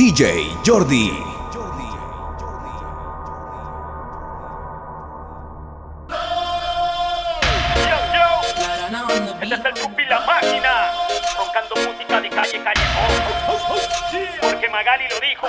DJ 0.00 0.56
Jordi. 0.64 1.12
Este 9.42 9.54
es 9.54 9.60
el 9.62 9.74
Chupi 9.74 10.04
la 10.06 10.20
máquina, 10.20 10.90
roncando 11.36 11.74
música 11.86 12.18
de 12.18 12.30
calle 12.30 12.62
callejón. 12.64 13.10
Porque 14.40 14.68
Magali 14.70 15.04
lo 15.10 15.20
dijo. 15.20 15.46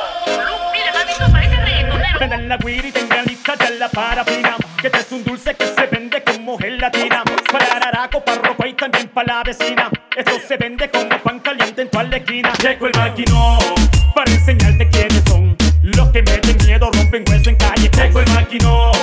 Mire, 0.73 0.91
mamito, 0.91 1.31
parece 1.31 1.55
reggaetonero. 1.55 2.19
Vendan 2.19 2.49
la 2.49 2.57
guiri 2.57 2.89
y 2.89 2.91
tengan 2.91 3.23
lista 3.23 3.55
ya 3.57 3.69
la 3.69 3.87
parafina. 3.87 4.57
Que 4.81 4.87
este 4.87 4.99
es 4.99 5.11
un 5.13 5.23
dulce 5.23 5.55
que 5.55 5.65
se 5.65 5.85
vende 5.87 6.21
como 6.25 6.57
gelatina. 6.57 7.23
Para 7.49 7.77
Araraco, 7.77 8.19
para 8.19 8.41
ropa 8.41 8.67
y 8.67 8.73
también 8.73 9.07
para 9.07 9.35
la 9.35 9.43
vecina. 9.43 9.89
Esto 10.13 10.33
se 10.45 10.57
vende 10.57 10.91
como 10.91 11.17
pan 11.19 11.39
caliente 11.39 11.83
en 11.83 11.89
tu 11.89 12.01
esquina. 12.01 12.51
Llegó 12.61 12.87
el 12.87 12.93
maquinón 12.97 13.90
hueso 17.19 17.49
en 17.49 17.55
calle. 17.55 17.89
Llegó 17.95 18.19
el 18.19 18.29
maquinón 18.31 19.00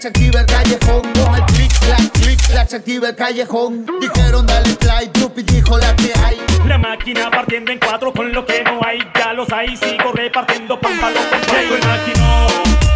se 0.00 0.08
activa 0.08 0.40
el 0.40 0.46
callejón. 0.46 1.02
Con 1.02 1.34
el 1.34 1.44
click, 1.46 1.72
clack, 1.80 2.12
click, 2.12 2.46
clack, 2.46 2.68
se 2.68 2.76
activa 2.76 3.08
el 3.08 3.16
callejón. 3.16 3.86
Dijeron 4.00 4.46
dale 4.46 4.74
play, 4.74 5.10
Drupi 5.12 5.42
dijo 5.42 5.78
la 5.78 5.94
que 5.96 6.12
hay. 6.24 6.40
La 6.66 6.78
máquina 6.78 7.30
partiendo 7.30 7.72
en 7.72 7.78
cuatro 7.78 8.12
con 8.12 8.32
lo 8.32 8.44
que 8.44 8.62
no 8.64 8.80
hay, 8.84 8.98
ya 9.14 9.32
los 9.32 9.50
hay, 9.52 9.76
sigo 9.76 10.12
repartiendo 10.12 10.78
pan 10.80 10.98
palo 11.00 11.20
con 11.30 11.40
Llegó 11.40 11.74
el 11.76 11.86
maquinón 11.86 12.48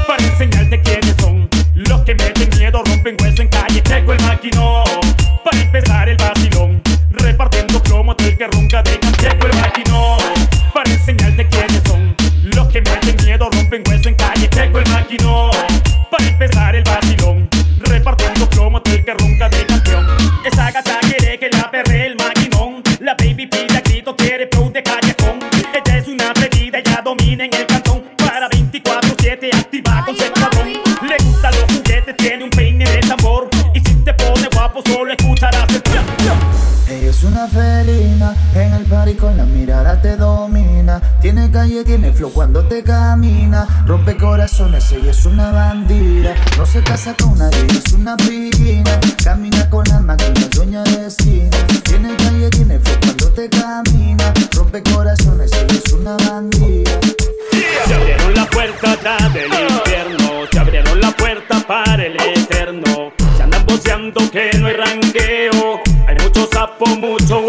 para 0.07 0.23
enseñarte 0.25 0.83
quiénes 0.83 1.17
son. 1.21 1.49
Los 1.75 2.03
que 2.03 2.15
meten 2.15 2.51
miedo, 2.59 2.83
rompen 2.85 3.17
hueso 3.21 3.43
en 3.43 3.49
calle. 3.49 3.83
Llegó 3.83 4.13
el 4.13 4.21
maquinón 4.23 5.00
Para 28.31 28.49
24-7 28.49 29.53
activa 29.53 30.05
con 30.07 30.15
escuadrón. 30.15 30.69
Le 30.69 31.17
gustan 31.25 31.53
los 31.53 31.65
juguetes, 31.65 32.17
tiene 32.17 32.45
un 32.45 32.51
peine 32.51 32.89
de 32.89 33.01
tambor. 33.01 33.49
Y 33.75 33.81
si 33.81 33.93
te 34.05 34.15
pone 34.15 34.49
guapo, 34.53 34.81
solo 34.87 35.13
escucharás 35.13 35.69
el 35.75 35.83
plan. 35.83 36.05
Ella 36.89 37.11
es 37.11 37.25
una 37.25 37.49
felina, 37.49 38.35
en 38.55 38.73
el 38.73 38.85
party 38.85 39.15
con 39.15 39.37
la 39.37 39.45
mirada 39.45 40.01
te 40.01 40.17
domina. 40.17 41.01
Tiene 41.21 41.51
calle, 41.51 41.83
tiene 41.85 42.13
flow 42.13 42.33
cuando 42.33 42.63
te 42.65 42.85
camina. 42.85 43.67
Rompe 43.87 44.17
corazones, 44.17 44.91
ella 44.93 45.11
es 45.11 45.25
una 45.27 45.51
bandida. 45.51 46.35
No 46.57 46.67
se 46.67 46.85
casa 46.85 47.15
con 47.21 47.37
nadie, 47.37 47.67
es 47.69 47.93
una 47.93 48.17
piscina. 48.17 48.99
Camina 49.25 49.69
con 49.71 49.85
la 49.89 49.99
máquina, 49.99 50.47
dueña 50.53 50.85
de 50.85 51.07
esquina. 51.07 51.57
Tiene 51.85 52.15
calle, 52.17 52.49
tiene 52.51 52.79
flow 52.79 52.97
cuando 53.01 53.29
te 53.33 53.49
camina. 53.51 54.33
Rompe 54.53 54.83
corazones, 54.83 55.20
del 59.01 59.47
infierno, 59.47 60.47
se 60.53 60.59
abrieron 60.59 61.01
la 61.01 61.11
puerta 61.13 61.59
para 61.67 62.05
el 62.05 62.21
eterno. 62.21 63.13
Se 63.35 63.43
andan 63.43 63.65
boceando 63.65 64.31
que 64.31 64.51
no 64.59 64.67
hay 64.67 64.75
ranqueo, 64.75 65.81
hay 66.07 66.17
mucho 66.23 66.47
sapo, 66.53 66.85
mucho 66.97 67.41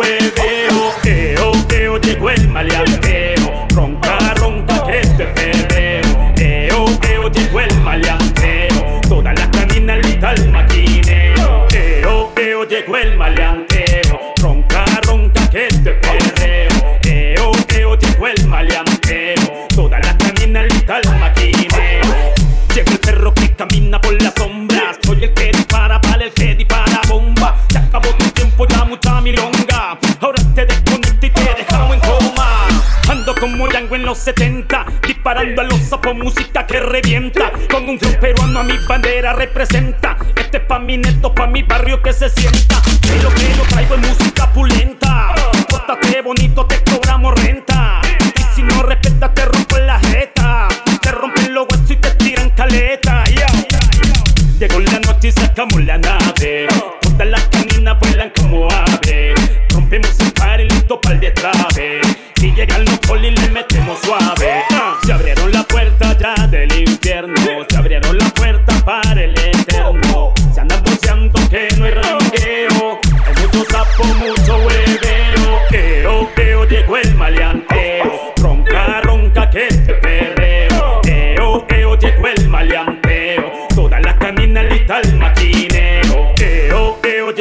70, 34.21 34.85
disparando 35.07 35.61
a 35.61 35.65
los 35.65 35.79
sapos, 35.79 36.15
música 36.15 36.65
que 36.67 36.79
revienta. 36.79 37.51
Con 37.69 37.89
un 37.89 37.99
flow 37.99 38.19
peruano 38.19 38.59
a 38.59 38.63
mi 38.63 38.77
bandera 38.87 39.33
representa. 39.33 40.17
Este 40.35 40.57
es 40.57 40.63
pa' 40.63 40.79
mi 40.79 40.97
neto, 40.97 41.33
pa' 41.33 41.47
mi 41.47 41.63
barrio 41.63 42.01
que 42.01 42.13
se 42.13 42.29
sienta. 42.29 42.81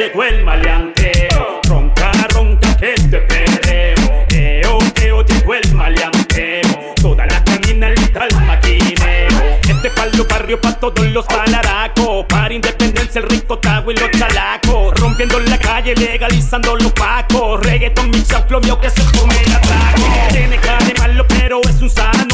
Llegó 0.01 0.23
el 0.23 0.43
maleanteo. 0.43 1.61
Ronca, 1.69 2.11
ronca 2.33 2.75
que 2.77 2.93
te 2.95 3.17
perreo. 3.19 4.25
Eo, 4.29 4.79
eo, 4.99 5.23
llegó 5.23 5.53
el 5.53 5.75
maleanteo. 5.75 6.95
Todas 6.99 7.27
las 7.27 7.41
caminas 7.41 7.91
listas 7.99 8.33
al 8.33 8.45
maquineo. 8.47 9.59
Este 9.69 9.87
es 9.89 9.93
pa' 9.93 10.07
los 10.07 10.27
barrios, 10.27 10.59
pa' 10.59 10.73
todos 10.73 11.05
los 11.05 11.23
palaracos. 11.25 12.25
Para 12.27 12.51
independencia, 12.51 13.21
el 13.21 13.29
rico 13.29 13.59
tago 13.59 13.91
y 13.91 13.95
los 13.95 14.09
chalacos. 14.09 14.99
Rompiendo 14.99 15.39
la 15.39 15.59
calle, 15.59 15.93
legalizando 15.93 16.75
los 16.77 16.91
pacos. 16.93 17.59
Reggaeton, 17.59 18.09
mi 18.09 18.23
chanclo 18.23 18.59
mío 18.59 18.79
que 18.79 18.89
se 18.89 19.03
come 19.15 19.35
el 19.45 19.53
atraco. 19.53 20.01
Tiene 20.31 20.57
cara 20.57 20.83
de 20.83 20.95
malo, 20.95 21.25
pero 21.27 21.61
es 21.61 21.79
un 21.79 21.89
sano. 21.91 22.30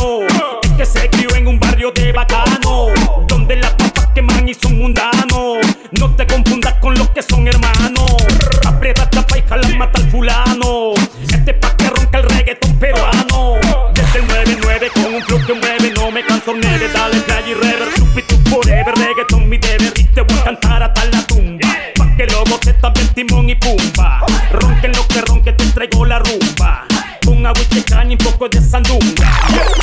Play 17.21 17.51
y 17.51 17.53
rever, 17.53 17.93
chupi 17.95 18.21
tu 18.23 18.35
forever. 18.49 18.93
Reggaeton 18.95 19.49
mi 19.49 19.57
deber 19.57 19.93
y 19.95 20.03
te 20.03 20.21
voy 20.21 20.37
a 20.39 20.43
cantar 20.45 20.83
hasta 20.83 21.05
la 21.05 21.21
tumba. 21.27 21.67
Pa' 21.97 22.15
que 22.15 22.25
lo 22.27 22.43
goce 22.45 22.73
también 22.73 23.07
timón 23.13 23.49
y 23.49 23.55
pumba. 23.55 24.21
Ronquen 24.51 24.91
lo 24.93 25.07
que 25.07 25.21
ronque, 25.21 25.51
te 25.53 25.65
traigo 25.67 26.05
la 26.05 26.19
rumba. 26.19 26.85
Un 27.27 27.45
agua 27.45 27.61
y 27.71 27.81
caña 27.81 28.11
y 28.11 28.13
un 28.13 28.17
poco 28.19 28.47
de 28.49 28.61
sandunga. 28.61 29.31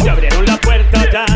Se 0.03 0.11
abrieron 0.11 0.45
la 0.47 0.57
puerta 0.57 1.05
ya 1.13 1.34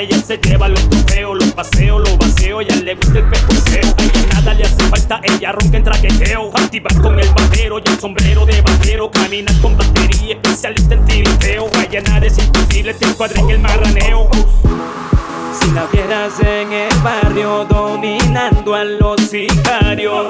ella 0.00 0.18
se 0.18 0.38
lleva 0.38 0.68
los 0.68 0.88
trofeos. 0.88 1.38
Los 1.38 1.52
paseos, 1.52 2.00
los 2.00 2.18
vaceos, 2.18 2.64
ella 2.64 2.76
le 2.76 2.94
gusta 2.94 3.18
el 3.18 3.28
pecoseo. 3.28 3.94
A 3.96 4.02
ella 4.02 4.26
nada 4.34 4.54
le 4.54 4.64
hace 4.64 4.88
falta, 4.88 5.20
ella 5.22 5.52
ronca 5.52 5.76
en 5.76 5.84
traqueteo. 5.84 6.50
Activa 6.54 6.90
con 7.02 7.18
el 7.18 7.28
bandero 7.30 7.78
y 7.78 7.88
el 7.88 8.00
sombrero 8.00 8.46
de 8.46 8.60
vaquero. 8.60 9.10
Camina 9.10 9.52
con 9.60 9.76
batería, 9.76 10.34
especialista 10.34 10.94
en 10.94 11.04
tiriteo. 11.04 11.70
A 11.76 11.82
ella 11.84 12.00
nada 12.02 12.26
es 12.26 12.38
imposible, 12.38 12.94
te 12.94 13.06
encuadra 13.06 13.40
en 13.40 13.50
el 13.50 13.58
marraneo. 13.58 14.28
Si 15.58 15.70
la 15.72 15.86
vieras 15.86 16.38
en 16.40 16.72
el 16.72 16.94
barrio 17.02 17.64
dominando 17.64 18.74
a 18.74 18.84
los 18.84 19.20
sicarios, 19.22 20.26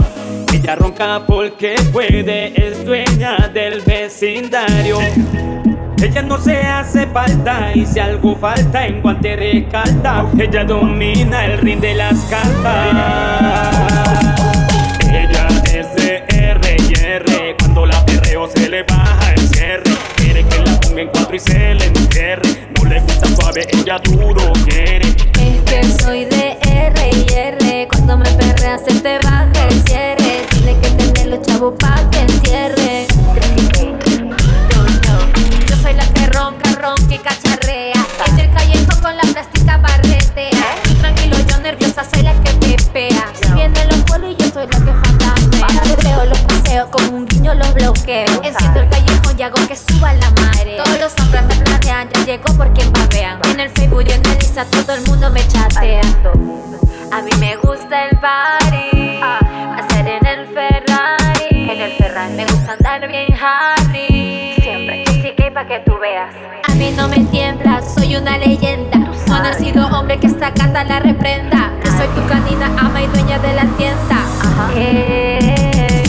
ella 0.53 0.77
ronca 0.77 1.25
porque 1.27 1.75
puede, 1.93 2.69
es 2.69 2.85
dueña 2.85 3.51
del 3.53 3.81
vecindario. 3.81 4.99
Ella 6.03 6.23
no 6.23 6.39
se 6.39 6.59
hace 6.59 7.07
falta 7.07 7.73
y 7.75 7.87
si 7.87 7.99
algo 7.99 8.37
falta 8.37 8.87
en 8.87 9.01
guante 9.01 9.35
recalta, 9.35 10.27
ella 10.39 10.65
domina 10.65 11.47
el 11.47 11.59
ring 11.59 11.81
de 11.81 11.95
las 11.95 12.19
cartas. 12.25 12.95
Ella 15.09 15.49
es 15.65 15.95
de 15.97 16.23
R 16.29 16.77
y 16.89 16.93
R, 17.03 17.57
cuando 17.59 17.87
la 17.87 18.05
perreo 18.05 18.47
se 18.49 18.69
le 18.69 18.83
baja 18.83 19.33
el 19.33 19.49
cierre. 19.49 19.91
Quiere 20.17 20.45
que 20.45 20.59
la 20.59 20.79
ponga 20.81 21.01
en 21.01 21.09
cuatro 21.09 21.35
y 21.35 21.41
se 21.41 21.75
le 21.75 21.87
entierre. 21.87 22.69
No 22.77 22.85
le 22.89 23.01
gusta 23.01 23.27
suave, 23.35 23.67
ella 23.73 23.99
duro 23.99 24.53
quiere. 24.67 24.96
Andar 62.87 63.09
bien 63.09 63.27
Harry. 63.41 64.55
Siempre 64.63 65.05
chiqui 65.23 65.51
pa' 65.51 65.67
que 65.67 65.81
tú 65.81 65.99
veas. 65.99 66.33
A 66.69 66.75
mí 66.75 66.93
no 66.97 67.09
me 67.09 67.19
tiembla, 67.31 67.83
soy 67.83 68.17
una 68.17 68.39
leyenda. 68.39 68.99
No 68.99 69.35
ha 69.35 69.41
nacido 69.41 69.87
hombre 69.89 70.19
que 70.19 70.29
esta 70.29 70.53
cata 70.53 70.85
la 70.85 71.01
reprenda. 71.01 71.73
Yo 71.85 71.91
soy 71.93 72.09
tu 72.09 72.27
canina, 72.29 72.67
ama 72.79 73.03
y 73.03 73.07
dueña 73.09 73.39
de 73.39 73.55
la 73.55 73.65
tienda. 73.77 74.19
Eh, 74.75 76.05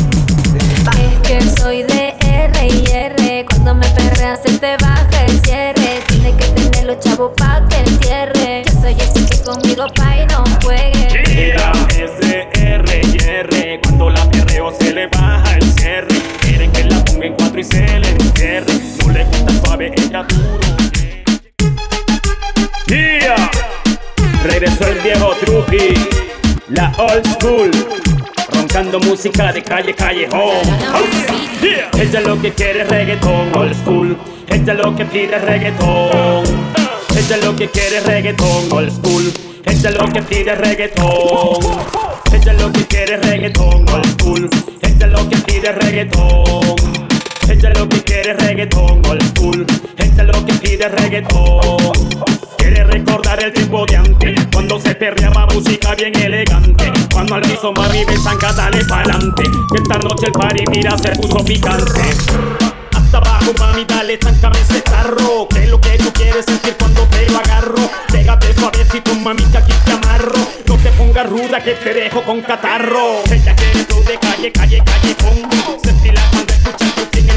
es 0.99 1.19
que 1.27 1.41
soy 1.41 1.83
de 1.83 2.15
R 2.21 2.67
y 2.67 2.85
R. 2.91 3.45
Cuando 3.49 3.75
me 3.75 3.87
perreas 3.89 4.41
se 4.43 4.57
te 4.59 4.77
baja 4.77 5.25
el 5.25 5.39
cierre. 5.41 6.01
Tiene 6.07 6.35
que 6.35 6.45
tener 6.47 6.85
los 6.85 6.99
chavos 6.99 7.31
pa' 7.37 7.61
que 7.69 7.77
entierre. 7.77 8.63
Yo 8.65 8.81
soy 8.81 8.93
ese 8.93 9.25
que 9.25 9.43
conmigo 9.43 9.85
pa' 9.95 10.17
y 10.17 10.25
no 10.27 10.43
juegue. 10.63 11.53
Ella 11.53 11.71
es 11.89 12.19
de 12.19 12.49
R 12.53 13.01
y 13.03 13.17
R. 13.23 13.79
Cuando 13.83 14.09
la 14.11 14.29
perreo 14.29 14.71
se 14.79 14.93
le 14.93 15.07
baja 15.07 15.55
el 15.55 15.63
cierre. 15.73 16.36
Y 17.57 17.63
se 17.63 17.99
le 17.99 18.09
entierre. 18.09 18.71
No 19.03 19.11
le 19.11 19.23
gusta 19.23 19.51
suave, 19.65 19.91
ella 19.97 20.23
duro. 20.29 20.59
Yeah. 22.85 23.49
Regresó 24.43 24.87
el 24.87 25.01
Diego 25.01 25.33
Trupi, 25.41 25.95
la 26.69 26.93
old 26.99 27.25
school. 27.33 27.71
Roncando 28.51 28.99
música 28.99 29.51
de 29.51 29.63
calle, 29.63 29.95
callejón. 29.95 30.61
Yeah. 31.59 31.89
Ella 31.99 32.21
lo 32.21 32.39
que 32.39 32.53
quiere 32.53 32.81
es 32.81 32.89
reggaetón 32.89 33.55
old 33.55 33.73
school. 33.73 34.15
Ella 34.49 34.75
lo 34.75 34.95
que 34.95 35.05
pide 35.05 35.35
es. 35.35 35.43
Ella 37.17 37.37
lo 37.43 37.55
que 37.55 37.69
quiere 37.69 37.97
es 37.97 38.05
reggaetón 38.05 38.71
old 38.71 38.91
school. 38.91 39.33
Ella 39.65 39.89
lo 39.89 40.05
que 40.13 40.21
pide 40.21 40.53
es. 40.53 40.59
Ella 42.33 42.53
lo 42.53 42.71
que 42.71 42.85
quiere 42.85 43.15
es 43.15 43.21
reggaetón 43.25 43.89
old 43.89 44.21
school. 44.21 44.47
Ella 44.83 45.07
lo 45.07 45.27
que 45.27 45.37
pide 45.37 45.69
es. 45.69 47.06
Ella 47.49 47.69
lo 47.75 47.87
que 47.87 48.03
quiere 48.03 48.31
es 48.31 48.37
reggaetón 48.37 49.01
old 49.05 49.23
school. 49.23 49.65
Ella 49.97 50.23
lo 50.23 50.45
que 50.45 50.53
pide 50.53 50.85
es 50.85 50.91
reggaetón. 50.91 51.91
Quiere 52.57 52.83
recordar 52.83 53.41
el 53.41 53.53
tiempo 53.53 53.85
de 53.85 53.95
antes 53.95 54.47
Cuando 54.51 54.79
se 54.79 54.95
perreaba 54.95 55.45
música 55.47 55.95
bien 55.95 56.15
elegante. 56.19 56.91
Cuando 57.11 57.35
al 57.35 57.41
piso 57.41 57.71
mami 57.71 58.03
besanca 58.05 58.51
dale 58.53 58.83
pa'lante. 58.85 59.43
Que 59.71 59.77
esta 59.81 59.97
noche 59.99 60.27
el 60.27 60.31
party 60.33 60.63
mira 60.71 60.97
se 60.97 61.09
puso 61.11 61.43
picante. 61.45 62.01
Hasta 62.93 63.17
abajo, 63.17 63.53
mami, 63.59 63.85
dale, 63.85 64.17
táncame 64.17 64.59
ese 64.59 64.81
tarro. 64.81 65.47
Que 65.49 65.63
es 65.63 65.69
lo 65.69 65.79
que 65.79 65.97
tú 65.97 66.11
quieres 66.11 66.45
sentir 66.45 66.75
cuando 66.77 67.03
te 67.03 67.29
lo 67.29 67.39
agarro. 67.39 67.89
Pégate 68.11 68.53
suavecito, 68.53 69.15
mami, 69.15 69.43
que 69.43 69.57
aquí 69.57 69.73
te 69.85 69.91
amarro. 69.93 70.33
No 70.67 70.75
te 70.77 70.89
pongas 70.91 71.29
ruda 71.29 71.63
que 71.63 71.71
te 71.71 71.93
dejo 71.93 72.21
con 72.23 72.41
catarro. 72.41 73.23
Ella 73.31 73.55
quiere 73.55 73.85
flow 73.85 74.03
de 74.03 74.17
calle, 74.19 74.51
calle, 74.51 74.83
callejón 74.83 75.49
Sentirla 75.83 76.21
cuando 76.31 76.53
escucha 76.53 76.85
tu 76.95 77.17
en 77.17 77.29
el 77.29 77.36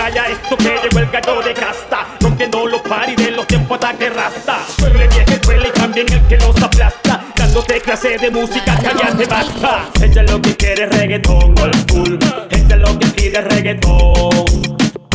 Playa 0.00 0.28
esto 0.28 0.56
que 0.56 0.64
llegó 0.64 0.98
el 0.98 1.10
gallo 1.10 1.42
de 1.42 1.52
casta 1.52 2.06
Rompiendo 2.20 2.66
los 2.66 2.80
paris 2.80 3.16
de 3.16 3.32
los 3.32 3.46
tiempos 3.46 3.76
ataque 3.76 4.08
rasta. 4.08 4.60
Suele 4.78 5.06
vieja 5.08 5.36
duele 5.42 5.68
y 5.68 5.72
también 5.78 6.10
el 6.10 6.22
que 6.22 6.38
los 6.38 6.56
aplasta 6.62 7.22
Dándote 7.36 7.82
clase 7.82 8.16
de 8.16 8.30
música 8.30 8.78
que 8.78 8.98
ya 8.98 9.14
te 9.14 9.26
basta. 9.26 9.90
Ella 10.00 10.22
lo 10.22 10.40
que 10.40 10.56
quiere 10.56 10.84
es 10.84 10.88
reggaetón 10.88 11.54
old 11.60 11.76
school. 11.82 12.18
Ella 12.48 12.76
lo 12.76 12.98
que 12.98 13.06
pide 13.08 13.38
es 13.40 13.44
reggaetón. 13.44 14.44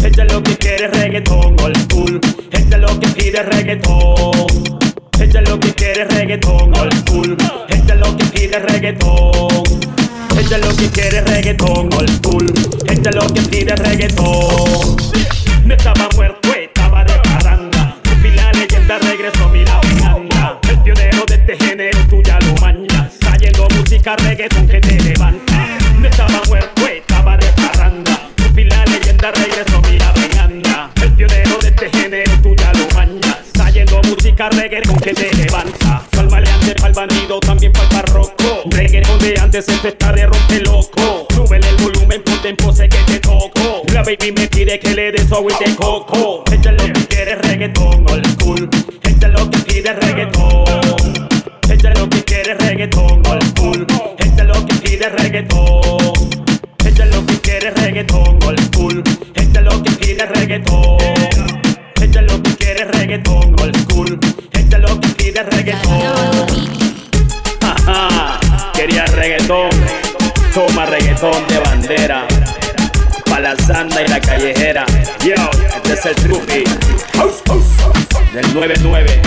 Ella 0.04 0.24
lo 0.26 0.44
que 0.44 0.56
quiere 0.56 0.86
es 0.86 0.92
reggaetón 0.92 1.60
old 1.62 1.78
school. 1.78 2.22
Ella 2.52 2.78
lo 2.78 3.00
que 3.00 3.08
pide 3.08 3.40
es 3.40 3.46
reggaetón. 3.46 4.48
Ella 5.20 5.42
lo 5.42 5.60
que 5.60 5.74
quiere 5.74 6.02
es 6.04 6.14
reggaetón 6.14 6.78
old 6.78 6.94
school. 7.08 7.38
Ella 7.70 7.96
lo 7.96 8.18
que 8.18 8.26
pide 8.26 8.58
es 8.58 8.62
reggaetón. 8.62 9.64
Ella 10.38 10.58
lo 10.60 10.76
que 10.76 10.90
quiere 10.90 11.18
es 11.18 11.24
reggaetón 11.24 11.94
old 11.94 12.10
school. 12.18 12.54
Ella 12.88 13.12
lo 13.12 13.34
que 13.34 13.42
pide 13.42 13.74
es 13.74 13.80
reggaetón. 13.80 14.65
Música 34.36 34.50
reggaetón 34.50 34.98
que 34.98 35.14
te 35.14 35.34
levanta. 35.34 36.04
Pa'l 36.12 36.30
maleante, 36.30 36.76
pa'l 36.76 36.94
bandido, 36.94 37.40
también 37.40 37.72
pa'l 37.72 37.88
parroco. 37.88 38.64
Reggaetón 38.66 39.20
de 39.20 39.40
antes, 39.40 39.68
esto 39.68 39.88
está 39.88 40.12
de 40.12 40.26
rompe 40.26 40.60
loco. 40.62 41.28
Súbele 41.34 41.70
el 41.70 41.76
volumen, 41.78 42.22
ponte 42.24 42.50
en 42.50 42.58
pose 42.58 42.90
que 42.90 42.98
te 42.98 43.20
toco. 43.20 43.84
La 43.94 44.04
baby 44.04 44.34
me 44.34 44.48
pide 44.48 44.80
que 44.80 44.94
le 44.94 45.12
des 45.12 45.32
agua 45.32 45.52
y 45.54 45.64
te 45.64 45.76
coco. 45.76 46.44
Ella 46.52 46.72
lo 46.74 46.86
que 46.86 47.08
quiere 47.08 47.32
es 47.34 47.38
reggaetón 47.40 48.06
old 48.10 48.28
school. 48.34 48.85
Yo, 75.24 75.34
este 75.76 75.94
es 75.94 76.06
el 76.06 76.16
Trupi. 76.16 76.64
Del 78.34 78.54
99. 78.54 79.22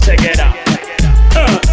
Chequera. 0.00 0.54
Uh. 1.34 1.69